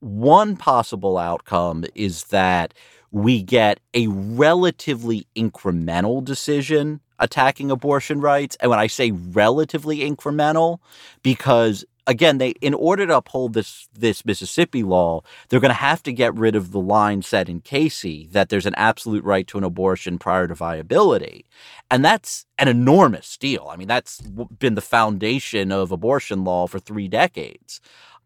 One 0.00 0.54
possible 0.54 1.16
outcome 1.16 1.86
is 1.94 2.24
that 2.24 2.74
we 3.10 3.42
get 3.42 3.80
a 3.94 4.08
relatively 4.08 5.26
incremental 5.34 6.22
decision 6.22 7.00
attacking 7.18 7.70
abortion 7.70 8.20
rights. 8.20 8.56
And 8.60 8.68
when 8.68 8.78
I 8.78 8.88
say 8.88 9.10
relatively 9.10 10.00
incremental, 10.00 10.80
because 11.22 11.84
again, 12.06 12.38
they 12.38 12.50
in 12.60 12.74
order 12.74 13.06
to 13.06 13.16
uphold 13.16 13.54
this 13.54 13.88
this 13.92 14.24
Mississippi 14.24 14.82
law, 14.82 15.22
they're 15.48 15.60
going 15.60 15.70
to 15.70 15.74
have 15.74 16.02
to 16.04 16.12
get 16.12 16.34
rid 16.34 16.54
of 16.54 16.72
the 16.72 16.80
line 16.80 17.22
set 17.22 17.48
in 17.48 17.60
Casey 17.60 18.28
that 18.32 18.48
there's 18.48 18.66
an 18.66 18.74
absolute 18.76 19.24
right 19.24 19.46
to 19.48 19.58
an 19.58 19.64
abortion 19.64 20.18
prior 20.18 20.46
to 20.48 20.54
viability, 20.54 21.44
and 21.90 22.04
that's 22.04 22.46
an 22.58 22.68
enormous 22.68 23.36
deal. 23.36 23.68
I 23.70 23.76
mean, 23.76 23.88
that's 23.88 24.20
been 24.20 24.74
the 24.74 24.80
foundation 24.80 25.72
of 25.72 25.92
abortion 25.92 26.44
law 26.44 26.66
for 26.66 26.78
three 26.78 27.08
decades. 27.08 27.80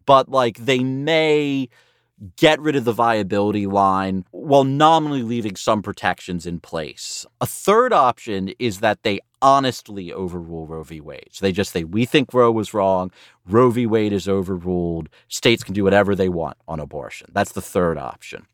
But 0.06 0.28
like, 0.30 0.56
they 0.58 0.78
may 0.78 1.68
get 2.36 2.60
rid 2.60 2.76
of 2.76 2.84
the 2.84 2.92
viability 2.92 3.66
line 3.66 4.24
while 4.30 4.64
nominally 4.64 5.22
leaving 5.22 5.56
some 5.56 5.82
protections 5.82 6.46
in 6.46 6.60
place. 6.60 7.24
A 7.40 7.46
third 7.46 7.92
option 7.92 8.52
is 8.58 8.80
that 8.80 9.02
they 9.02 9.20
honestly 9.40 10.12
overrule 10.12 10.66
Roe 10.66 10.82
v. 10.82 11.00
Wade. 11.00 11.28
So 11.30 11.44
they 11.44 11.52
just 11.52 11.72
say, 11.72 11.84
we 11.84 12.04
think 12.04 12.34
Roe 12.34 12.50
was 12.50 12.74
wrong. 12.74 13.12
Roe 13.46 13.70
v. 13.70 13.86
Wade 13.86 14.12
is 14.12 14.28
overruled. 14.28 15.08
States 15.28 15.62
can 15.62 15.74
do 15.74 15.84
whatever 15.84 16.14
they 16.14 16.28
want 16.28 16.56
on 16.66 16.80
abortion. 16.80 17.30
That's 17.32 17.52
the 17.52 17.62
third 17.62 17.98
option. 17.98 18.46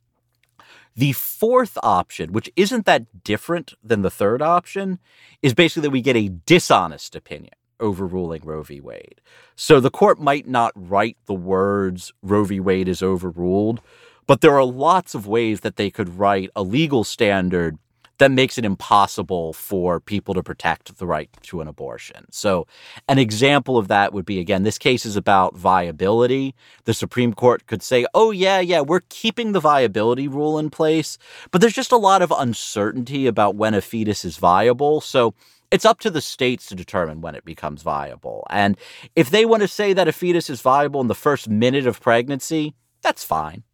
The 0.96 1.12
fourth 1.12 1.76
option, 1.82 2.32
which 2.32 2.50
isn't 2.54 2.86
that 2.86 3.24
different 3.24 3.74
than 3.82 4.02
the 4.02 4.10
third 4.10 4.42
option, 4.42 5.00
is 5.42 5.54
basically 5.54 5.82
that 5.82 5.90
we 5.90 6.02
get 6.02 6.16
a 6.16 6.28
dishonest 6.28 7.16
opinion 7.16 7.54
overruling 7.80 8.42
Roe 8.44 8.62
v. 8.62 8.80
Wade. 8.80 9.20
So 9.56 9.80
the 9.80 9.90
court 9.90 10.20
might 10.20 10.46
not 10.46 10.72
write 10.74 11.16
the 11.26 11.34
words 11.34 12.12
Roe 12.22 12.44
v. 12.44 12.60
Wade 12.60 12.88
is 12.88 13.02
overruled, 13.02 13.80
but 14.26 14.40
there 14.40 14.56
are 14.56 14.64
lots 14.64 15.14
of 15.14 15.26
ways 15.26 15.60
that 15.60 15.76
they 15.76 15.90
could 15.90 16.18
write 16.18 16.50
a 16.56 16.62
legal 16.62 17.04
standard 17.04 17.78
that 18.18 18.30
makes 18.30 18.58
it 18.58 18.64
impossible 18.64 19.52
for 19.52 20.00
people 20.00 20.34
to 20.34 20.42
protect 20.42 20.96
the 20.98 21.06
right 21.06 21.28
to 21.42 21.60
an 21.60 21.68
abortion. 21.68 22.26
So, 22.30 22.66
an 23.08 23.18
example 23.18 23.76
of 23.76 23.88
that 23.88 24.12
would 24.12 24.24
be 24.24 24.38
again, 24.38 24.62
this 24.62 24.78
case 24.78 25.04
is 25.04 25.16
about 25.16 25.56
viability. 25.56 26.54
The 26.84 26.94
Supreme 26.94 27.34
Court 27.34 27.66
could 27.66 27.82
say, 27.82 28.06
oh, 28.14 28.30
yeah, 28.30 28.60
yeah, 28.60 28.80
we're 28.80 29.02
keeping 29.08 29.52
the 29.52 29.60
viability 29.60 30.28
rule 30.28 30.58
in 30.58 30.70
place, 30.70 31.18
but 31.50 31.60
there's 31.60 31.74
just 31.74 31.92
a 31.92 31.96
lot 31.96 32.22
of 32.22 32.32
uncertainty 32.36 33.26
about 33.26 33.56
when 33.56 33.74
a 33.74 33.80
fetus 33.80 34.24
is 34.24 34.36
viable. 34.36 35.00
So, 35.00 35.34
it's 35.70 35.84
up 35.84 36.00
to 36.00 36.10
the 36.10 36.20
states 36.20 36.66
to 36.66 36.74
determine 36.74 37.20
when 37.20 37.34
it 37.34 37.44
becomes 37.44 37.82
viable. 37.82 38.46
And 38.50 38.76
if 39.16 39.30
they 39.30 39.44
want 39.44 39.62
to 39.62 39.68
say 39.68 39.92
that 39.92 40.08
a 40.08 40.12
fetus 40.12 40.48
is 40.50 40.60
viable 40.60 41.00
in 41.00 41.08
the 41.08 41.14
first 41.14 41.48
minute 41.48 41.86
of 41.86 42.00
pregnancy, 42.00 42.74
that's 43.02 43.24
fine. 43.24 43.64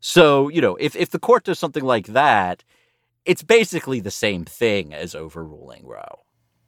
So, 0.00 0.48
you 0.48 0.60
know, 0.60 0.76
if, 0.76 0.94
if 0.96 1.10
the 1.10 1.18
court 1.18 1.44
does 1.44 1.58
something 1.58 1.84
like 1.84 2.08
that, 2.08 2.62
it's 3.24 3.42
basically 3.42 4.00
the 4.00 4.10
same 4.10 4.44
thing 4.44 4.92
as 4.92 5.14
overruling 5.14 5.86
Roe. 5.86 6.20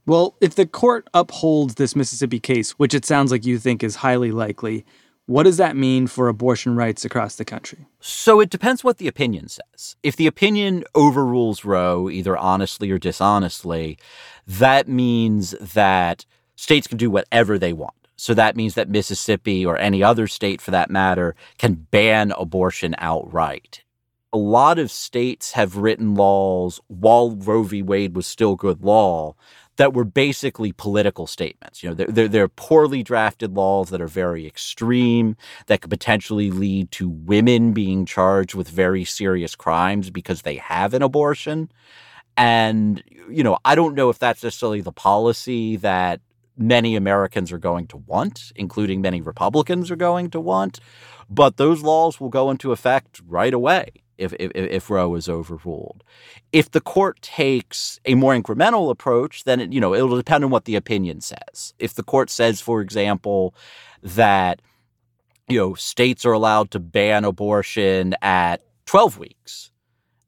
Well, 0.07 0.37
if 0.41 0.55
the 0.55 0.67
court 0.67 1.09
upholds 1.13 1.75
this 1.75 1.97
Mississippi 1.97 2.39
case, 2.39 2.73
which 2.73 2.95
it 2.95 3.05
sounds 3.05 3.33
like 3.33 3.45
you 3.45 3.59
think 3.59 3.83
is 3.83 3.97
highly 3.97 4.31
likely, 4.31 4.85
what 5.27 5.43
does 5.43 5.57
that 5.57 5.77
mean 5.77 6.07
for 6.07 6.29
abortion 6.29 6.77
rights 6.77 7.05
across 7.05 7.35
the 7.35 7.45
country? 7.45 7.87
So 8.01 8.41
it 8.41 8.49
depends 8.49 8.85
what 8.85 8.99
the 8.99 9.09
opinion 9.09 9.49
says. 9.49 9.97
If 10.03 10.15
the 10.15 10.29
opinion 10.29 10.85
overrules 10.95 11.65
Roe, 11.65 12.09
either 12.09 12.37
honestly 12.37 12.91
or 12.93 12.99
dishonestly, 12.99 13.99
that 14.47 14.87
means 14.87 15.51
that 15.61 16.25
states 16.55 16.87
can 16.87 16.97
do 16.97 17.11
whatever 17.11 17.59
they 17.59 17.73
want. 17.73 17.95
So 18.15 18.35
that 18.35 18.57
means 18.57 18.75
that 18.75 18.89
Mississippi 18.89 19.67
or 19.67 19.77
any 19.77 20.03
other 20.03 20.27
state 20.27 20.61
for 20.61 20.71
that 20.71 20.91
matter 20.91 21.35
can 21.59 21.75
ban 21.91 22.33
abortion 22.39 22.95
outright. 22.99 23.83
A 24.33 24.39
lot 24.39 24.79
of 24.79 24.91
states 24.91 25.53
have 25.53 25.77
written 25.77 26.15
laws 26.15 26.81
while 26.87 27.31
Roe 27.33 27.63
v. 27.63 27.83
Wade 27.83 28.15
was 28.15 28.27
still 28.27 28.55
good 28.55 28.83
law 28.83 29.35
that 29.77 29.95
were 29.95 30.05
basically 30.05 30.73
political 30.73 31.27
statements. 31.27 31.83
You 31.83 31.91
know, 31.91 31.95
they're, 31.95 32.07
they're, 32.07 32.29
they're, 32.29 32.49
poorly 32.49 33.03
drafted 33.03 33.55
laws 33.55 33.91
that 33.91 34.01
are 34.01 34.09
very 34.09 34.47
extreme, 34.47 35.37
that 35.67 35.83
could 35.83 35.91
potentially 35.91 36.51
lead 36.51 36.91
to 36.93 37.09
women 37.09 37.73
being 37.73 38.07
charged 38.07 38.55
with 38.55 38.69
very 38.69 39.05
serious 39.05 39.55
crimes 39.55 40.11
because 40.11 40.43
they 40.43 40.57
have 40.57 40.95
an 40.95 41.03
abortion. 41.03 41.71
And, 42.37 43.03
you 43.31 43.43
know, 43.43 43.59
I 43.65 43.75
don't 43.75 43.95
know 43.95 44.11
if 44.11 44.19
that's 44.19 44.43
necessarily 44.43 44.81
the 44.81 44.93
policy 44.93 45.77
that 45.77 46.21
many 46.57 46.97
Americans 46.97 47.53
are 47.53 47.59
going 47.59 47.87
to 47.89 47.99
want, 47.99 48.53
including 48.57 49.01
many 49.01 49.21
Republicans 49.21 49.91
are 49.91 49.97
going 49.97 50.31
to 50.31 50.41
want, 50.41 50.81
but 51.29 51.57
those 51.57 51.83
laws 51.83 52.19
will 52.19 52.31
go 52.31 52.51
into 52.51 52.73
effect 52.73 53.21
right 53.27 53.53
away 53.53 53.91
if, 54.19 54.33
if, 54.35 54.51
if 54.55 54.91
Roe 54.91 55.15
is 55.15 55.29
overruled. 55.29 56.03
If 56.53 56.71
the 56.71 56.81
court 56.81 57.21
takes 57.23 58.01
a 58.05 58.15
more 58.15 58.35
incremental 58.35 58.91
approach, 58.91 59.45
then 59.45 59.61
it, 59.61 59.73
you 59.73 59.81
know 59.81 59.95
it'll 59.95 60.17
depend 60.17 60.45
on 60.45 60.51
what 60.51 60.65
the 60.65 60.77
opinion 60.77 61.21
says. 61.21 61.75
If 61.79 61.95
the 61.95 62.03
court 62.03 62.31
says, 62.31 62.61
for 62.61 62.81
example, 62.81 63.55
that 64.03 64.63
you 65.49 65.59
know 65.59 65.75
states 65.75 66.25
are 66.25 66.33
allowed 66.33 66.71
to 66.73 66.81
ban 66.81 67.25
abortion 67.25 68.15
at 68.23 68.63
12 68.87 69.19
weeks, 69.19 69.71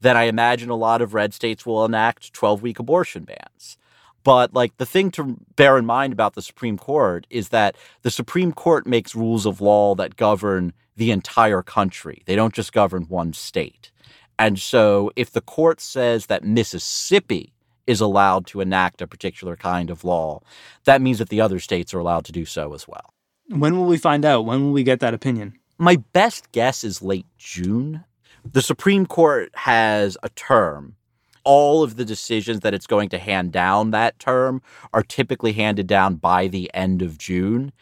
then 0.00 0.16
I 0.16 0.24
imagine 0.24 0.70
a 0.70 0.76
lot 0.76 1.02
of 1.02 1.14
red 1.14 1.34
states 1.34 1.66
will 1.66 1.84
enact 1.84 2.32
12 2.32 2.62
week 2.62 2.78
abortion 2.78 3.24
bans. 3.24 3.76
But 4.24 4.52
like 4.52 4.76
the 4.76 4.86
thing 4.86 5.10
to 5.12 5.38
bear 5.56 5.78
in 5.78 5.86
mind 5.86 6.12
about 6.12 6.34
the 6.34 6.42
Supreme 6.42 6.76
Court 6.76 7.26
is 7.30 7.48
that 7.48 7.76
the 8.02 8.10
Supreme 8.10 8.52
Court 8.52 8.86
makes 8.86 9.14
rules 9.14 9.46
of 9.46 9.60
law 9.60 9.94
that 9.94 10.16
govern 10.16 10.72
the 10.98 11.12
entire 11.12 11.62
country. 11.62 12.22
They 12.26 12.36
don't 12.36 12.52
just 12.52 12.72
govern 12.72 13.04
one 13.04 13.32
state. 13.32 13.90
And 14.38 14.58
so 14.58 15.10
if 15.16 15.30
the 15.30 15.40
court 15.40 15.80
says 15.80 16.26
that 16.26 16.44
Mississippi 16.44 17.52
is 17.86 18.00
allowed 18.00 18.46
to 18.48 18.60
enact 18.60 19.00
a 19.00 19.06
particular 19.06 19.56
kind 19.56 19.90
of 19.90 20.04
law, 20.04 20.40
that 20.84 21.00
means 21.00 21.18
that 21.18 21.28
the 21.28 21.40
other 21.40 21.60
states 21.60 21.94
are 21.94 21.98
allowed 22.00 22.24
to 22.26 22.32
do 22.32 22.44
so 22.44 22.74
as 22.74 22.86
well. 22.86 23.14
When 23.48 23.76
will 23.76 23.86
we 23.86 23.96
find 23.96 24.24
out? 24.24 24.44
When 24.44 24.64
will 24.64 24.72
we 24.72 24.82
get 24.82 25.00
that 25.00 25.14
opinion? 25.14 25.58
My 25.78 25.96
best 26.12 26.50
guess 26.52 26.82
is 26.82 27.00
late 27.00 27.26
June. 27.38 28.04
The 28.44 28.60
Supreme 28.60 29.06
Court 29.06 29.50
has 29.54 30.18
a 30.22 30.28
term. 30.30 30.96
All 31.44 31.82
of 31.82 31.96
the 31.96 32.04
decisions 32.04 32.60
that 32.60 32.74
it's 32.74 32.86
going 32.86 33.08
to 33.10 33.18
hand 33.18 33.52
down 33.52 33.92
that 33.92 34.18
term 34.18 34.60
are 34.92 35.02
typically 35.02 35.52
handed 35.52 35.86
down 35.86 36.16
by 36.16 36.48
the 36.48 36.70
end 36.74 37.02
of 37.02 37.16
June. 37.16 37.72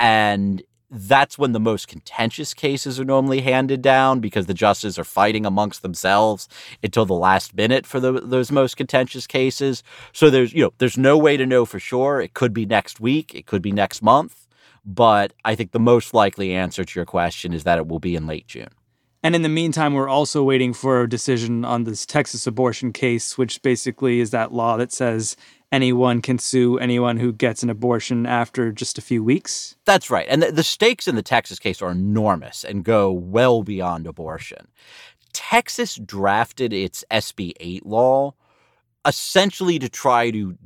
And 0.00 0.62
that's 0.92 1.38
when 1.38 1.52
the 1.52 1.60
most 1.60 1.88
contentious 1.88 2.52
cases 2.52 3.00
are 3.00 3.04
normally 3.04 3.40
handed 3.40 3.80
down 3.80 4.20
because 4.20 4.44
the 4.44 4.54
justices 4.54 4.98
are 4.98 5.04
fighting 5.04 5.46
amongst 5.46 5.80
themselves 5.80 6.48
until 6.82 7.06
the 7.06 7.14
last 7.14 7.54
minute 7.56 7.86
for 7.86 7.98
the, 7.98 8.12
those 8.12 8.52
most 8.52 8.76
contentious 8.76 9.26
cases. 9.26 9.82
So 10.12 10.28
there's 10.28 10.52
you 10.52 10.62
know 10.62 10.74
there's 10.78 10.98
no 10.98 11.16
way 11.16 11.38
to 11.38 11.46
know 11.46 11.64
for 11.64 11.80
sure. 11.80 12.20
It 12.20 12.34
could 12.34 12.52
be 12.52 12.66
next 12.66 13.00
week, 13.00 13.34
it 13.34 13.46
could 13.46 13.62
be 13.62 13.72
next 13.72 14.02
month, 14.02 14.46
but 14.84 15.32
I 15.46 15.54
think 15.54 15.72
the 15.72 15.80
most 15.80 16.12
likely 16.12 16.52
answer 16.52 16.84
to 16.84 16.98
your 16.98 17.06
question 17.06 17.54
is 17.54 17.64
that 17.64 17.78
it 17.78 17.88
will 17.88 18.00
be 18.00 18.14
in 18.14 18.26
late 18.26 18.46
June. 18.46 18.68
And 19.24 19.36
in 19.36 19.42
the 19.42 19.48
meantime, 19.48 19.94
we're 19.94 20.08
also 20.08 20.42
waiting 20.42 20.74
for 20.74 21.00
a 21.00 21.08
decision 21.08 21.64
on 21.64 21.84
this 21.84 22.04
Texas 22.04 22.46
abortion 22.46 22.92
case, 22.92 23.38
which 23.38 23.62
basically 23.62 24.18
is 24.18 24.30
that 24.32 24.52
law 24.52 24.76
that 24.76 24.92
says 24.92 25.36
anyone 25.72 26.20
can 26.20 26.38
sue 26.38 26.78
anyone 26.78 27.16
who 27.16 27.32
gets 27.32 27.62
an 27.62 27.70
abortion 27.70 28.26
after 28.26 28.70
just 28.70 28.98
a 28.98 29.02
few 29.02 29.24
weeks. 29.24 29.74
That's 29.86 30.10
right. 30.10 30.26
And 30.28 30.42
the, 30.42 30.52
the, 30.52 30.62
stakes 30.62 31.08
in 31.08 31.16
the 31.16 31.22
Texas 31.22 31.58
case 31.58 31.80
are 31.80 31.90
enormous 31.90 32.62
and 32.62 32.84
go 32.84 33.10
well 33.10 33.62
beyond 33.62 34.06
abortion. 34.06 34.68
Texas 35.32 35.96
drafted 35.96 36.72
its 36.72 37.04
SB 37.10 37.54
8 37.58 37.86
law 37.86 38.34
essentially 39.04 39.78
to 39.80 39.88
try 39.88 40.30
to 40.30 40.56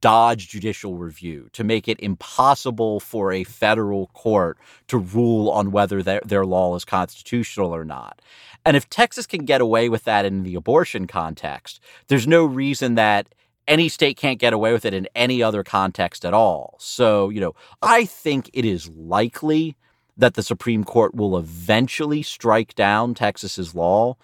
dodge 0.00 0.48
judicial 0.48 0.96
review, 0.96 1.50
to 1.52 1.62
make 1.62 1.88
it 1.88 2.00
impossible 2.00 3.00
for 3.00 3.32
a 3.32 3.44
federal 3.44 4.06
court 4.08 4.56
to 4.88 4.96
rule 4.96 5.50
on 5.50 5.72
whether 5.72 6.02
their, 6.02 6.22
their 6.24 6.46
law 6.46 6.74
is 6.74 6.86
constitutional 6.86 7.74
or 7.74 7.84
not. 7.84 8.22
And 8.64 8.76
if 8.76 8.88
Texas 8.88 9.26
can 9.26 9.44
get 9.44 9.60
away 9.60 9.88
with 9.88 10.04
that 10.04 10.24
in 10.24 10.42
the 10.42 10.54
abortion 10.54 11.06
context, 11.06 11.80
there's 12.06 12.26
no 12.26 12.44
reason 12.44 12.94
that 12.94 13.28
any 13.68 13.88
state 13.88 14.16
can't 14.16 14.38
get 14.38 14.52
away 14.52 14.72
with 14.72 14.84
it 14.84 14.94
in 14.94 15.08
any 15.14 15.42
other 15.42 15.62
context 15.62 16.24
at 16.24 16.34
all. 16.34 16.76
So, 16.78 17.28
you 17.28 17.40
know, 17.40 17.54
I 17.80 18.04
think 18.04 18.50
it 18.52 18.64
is 18.64 18.88
likely 18.88 19.76
that 20.16 20.34
the 20.34 20.42
Supreme 20.42 20.84
Court 20.84 21.14
will 21.14 21.38
eventually 21.38 22.22
strike 22.22 22.74
down 22.74 23.14
Texas's 23.14 23.74
law. 23.74 24.16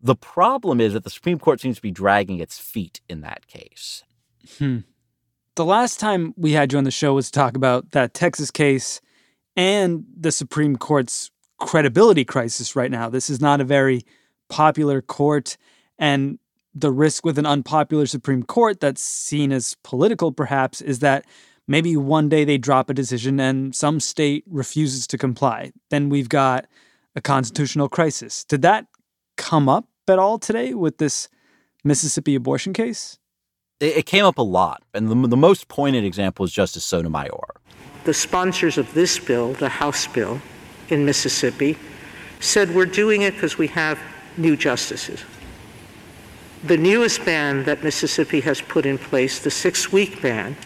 The 0.00 0.14
problem 0.14 0.80
is 0.80 0.92
that 0.92 1.04
the 1.04 1.10
Supreme 1.10 1.38
Court 1.38 1.60
seems 1.60 1.76
to 1.76 1.82
be 1.82 1.90
dragging 1.90 2.38
its 2.38 2.58
feet 2.58 3.00
in 3.08 3.20
that 3.22 3.46
case. 3.46 4.04
Hmm. 4.58 4.78
The 5.54 5.64
last 5.64 6.00
time 6.00 6.34
we 6.36 6.52
had 6.52 6.72
you 6.72 6.78
on 6.78 6.84
the 6.84 6.90
show 6.90 7.14
was 7.14 7.30
to 7.30 7.38
talk 7.38 7.56
about 7.56 7.90
that 7.90 8.14
Texas 8.14 8.50
case 8.50 9.00
and 9.56 10.04
the 10.16 10.32
Supreme 10.32 10.76
Court's 10.76 11.30
credibility 11.58 12.24
crisis 12.24 12.74
right 12.74 12.90
now. 12.90 13.08
This 13.08 13.28
is 13.28 13.40
not 13.40 13.60
a 13.60 13.64
very 13.64 14.02
popular 14.48 15.02
court. 15.02 15.56
And 15.98 16.38
the 16.74 16.90
risk 16.90 17.24
with 17.24 17.38
an 17.38 17.46
unpopular 17.46 18.06
Supreme 18.06 18.42
Court 18.42 18.80
that's 18.80 19.02
seen 19.02 19.52
as 19.52 19.76
political, 19.82 20.32
perhaps, 20.32 20.80
is 20.80 21.00
that 21.00 21.26
maybe 21.68 21.96
one 21.96 22.28
day 22.28 22.44
they 22.44 22.58
drop 22.58 22.88
a 22.90 22.94
decision 22.94 23.38
and 23.40 23.74
some 23.74 24.00
state 24.00 24.44
refuses 24.46 25.06
to 25.08 25.18
comply. 25.18 25.72
Then 25.90 26.08
we've 26.08 26.28
got 26.28 26.66
a 27.14 27.20
constitutional 27.20 27.88
crisis. 27.88 28.44
Did 28.44 28.62
that 28.62 28.86
come 29.36 29.68
up 29.68 29.86
at 30.08 30.18
all 30.18 30.38
today 30.38 30.74
with 30.74 30.98
this 30.98 31.28
Mississippi 31.84 32.34
abortion 32.34 32.72
case? 32.72 33.18
It, 33.80 33.98
it 33.98 34.06
came 34.06 34.24
up 34.24 34.38
a 34.38 34.42
lot. 34.42 34.82
And 34.94 35.10
the, 35.10 35.28
the 35.28 35.36
most 35.36 35.68
pointed 35.68 36.04
example 36.04 36.44
is 36.44 36.52
Justice 36.52 36.84
Sotomayor. 36.84 37.60
The 38.04 38.14
sponsors 38.14 38.78
of 38.78 38.92
this 38.94 39.18
bill, 39.18 39.52
the 39.54 39.68
House 39.68 40.06
bill 40.06 40.40
in 40.88 41.04
Mississippi, 41.04 41.78
said 42.40 42.74
we're 42.74 42.86
doing 42.86 43.22
it 43.22 43.34
because 43.34 43.58
we 43.58 43.68
have 43.68 43.98
new 44.36 44.56
justices. 44.56 45.22
The 46.64 46.76
newest 46.76 47.24
ban 47.24 47.64
that 47.64 47.82
Mississippi 47.82 48.40
has 48.42 48.60
put 48.60 48.86
in 48.86 48.96
place, 48.96 49.40
the 49.40 49.50
six 49.50 49.90
week 49.90 50.22
ban, 50.22 50.56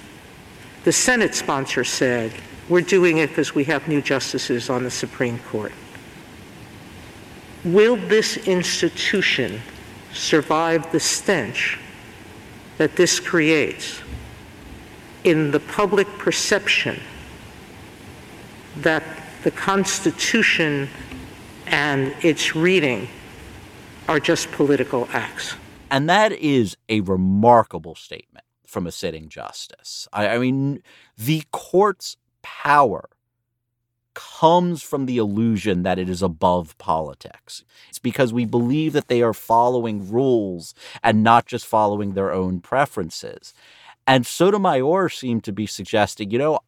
the 0.84 0.92
Senate 0.92 1.34
sponsor 1.34 1.84
said 1.84 2.32
we're 2.68 2.82
doing 2.82 3.18
it 3.18 3.30
because 3.30 3.54
we 3.54 3.64
have 3.64 3.88
new 3.88 4.02
justices 4.02 4.68
on 4.68 4.84
the 4.84 4.90
Supreme 4.90 5.38
Court. 5.38 5.72
Will 7.64 7.96
this 7.96 8.36
institution 8.46 9.62
survive 10.12 10.92
the 10.92 11.00
stench 11.00 11.78
that 12.76 12.94
this 12.96 13.18
creates 13.18 14.00
in 15.24 15.50
the 15.50 15.60
public 15.60 16.06
perception 16.18 17.00
that 18.76 19.02
the 19.44 19.50
Constitution 19.50 20.88
and 21.66 22.14
its 22.22 22.54
reading 22.54 23.08
are 24.08 24.20
just 24.20 24.50
political 24.52 25.08
acts? 25.12 25.54
And 25.90 26.08
that 26.10 26.32
is 26.32 26.76
a 26.88 27.00
remarkable 27.00 27.94
statement 27.94 28.44
from 28.66 28.86
a 28.86 28.92
sitting 28.92 29.28
justice. 29.28 30.08
I, 30.12 30.28
I 30.28 30.38
mean, 30.38 30.82
the 31.16 31.44
court's 31.52 32.16
power 32.42 33.08
comes 34.14 34.82
from 34.82 35.06
the 35.06 35.18
illusion 35.18 35.82
that 35.82 35.98
it 35.98 36.08
is 36.08 36.22
above 36.22 36.76
politics. 36.78 37.64
It's 37.88 37.98
because 37.98 38.32
we 38.32 38.46
believe 38.46 38.94
that 38.94 39.08
they 39.08 39.22
are 39.22 39.34
following 39.34 40.10
rules 40.10 40.74
and 41.02 41.22
not 41.22 41.46
just 41.46 41.66
following 41.66 42.14
their 42.14 42.32
own 42.32 42.60
preferences. 42.60 43.52
And 44.06 44.26
Sotomayor 44.26 45.10
seemed 45.10 45.44
to 45.44 45.52
be 45.52 45.66
suggesting, 45.66 46.30
you 46.30 46.38
know, 46.38 46.60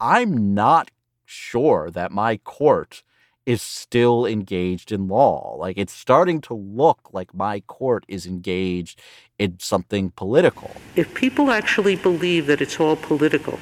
I'm 0.00 0.54
not 0.54 0.90
sure 1.24 1.90
that 1.92 2.10
my 2.10 2.38
court 2.38 3.02
is 3.46 3.62
still 3.62 4.26
engaged 4.26 4.92
in 4.92 5.08
law. 5.08 5.56
Like 5.58 5.78
it's 5.78 5.92
starting 5.92 6.40
to 6.42 6.54
look 6.54 7.10
like 7.12 7.34
my 7.34 7.60
court 7.60 8.04
is 8.08 8.26
engaged 8.26 9.00
in 9.38 9.58
something 9.58 10.10
political. 10.10 10.70
If 10.96 11.14
people 11.14 11.50
actually 11.50 11.96
believe 11.96 12.46
that 12.46 12.60
it's 12.60 12.78
all 12.78 12.96
political, 12.96 13.58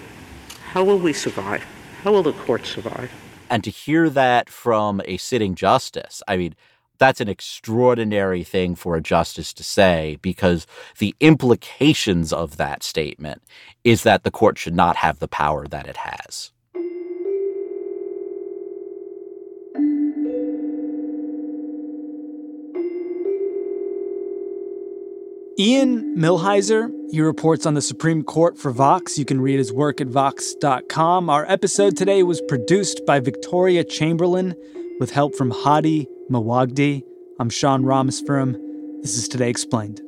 how 0.73 0.85
will 0.85 0.99
we 0.99 1.13
survive? 1.13 1.65
How 2.03 2.13
will 2.13 2.23
the 2.23 2.33
court 2.33 2.67
survive? 2.67 3.11
And 3.51 3.65
to 3.65 3.71
hear 3.71 4.11
that 4.11 4.51
from 4.51 5.01
a 5.07 5.17
sitting 5.17 5.55
justice, 5.55 6.23
I 6.29 6.37
mean, 6.37 6.55
that's 6.99 7.21
an 7.21 7.29
extraordinary 7.29 8.43
thing 8.45 8.75
for 8.75 8.97
a 8.97 9.01
justice 9.01 9.53
to 9.55 9.63
say 9.63 10.19
because 10.21 10.67
the 10.99 11.15
implications 11.21 12.33
of 12.33 12.57
that 12.57 12.83
statement 12.83 13.43
is 13.85 14.03
that 14.03 14.25
the 14.25 14.31
court 14.31 14.59
should 14.59 14.75
not 14.75 14.97
have 14.97 15.19
the 15.19 15.29
power 15.29 15.67
that 15.69 15.87
it 15.87 15.97
has. 15.97 16.53
Ian 25.61 26.17
Millhiser, 26.17 26.89
he 27.11 27.21
reports 27.21 27.67
on 27.67 27.75
the 27.75 27.83
Supreme 27.83 28.23
Court 28.23 28.57
for 28.57 28.71
Vox. 28.71 29.19
You 29.19 29.25
can 29.25 29.41
read 29.41 29.59
his 29.59 29.73
work 29.73 30.01
at 30.01 30.07
vox.com. 30.07 31.29
Our 31.29 31.51
episode 31.51 31.97
today 31.97 32.23
was 32.23 32.41
produced 32.43 33.05
by 33.05 33.19
Victoria 33.19 33.83
Chamberlin 33.83 34.55
with 35.01 35.11
help 35.11 35.35
from 35.35 35.51
Hady 35.51 36.07
Mawajdeh. 36.31 37.03
I'm 37.41 37.51
Sean 37.51 37.83
Rameswaram. 37.83 38.53
This 39.03 39.19
is 39.19 39.27
Today 39.27 39.51
Explained. 39.51 40.01